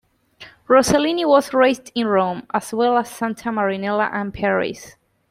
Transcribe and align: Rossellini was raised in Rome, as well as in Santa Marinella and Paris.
Rossellini 0.67 1.27
was 1.27 1.53
raised 1.53 1.91
in 1.93 2.07
Rome, 2.07 2.47
as 2.51 2.73
well 2.73 2.97
as 2.97 3.07
in 3.09 3.13
Santa 3.17 3.49
Marinella 3.49 4.09
and 4.11 4.33
Paris. 4.33 4.95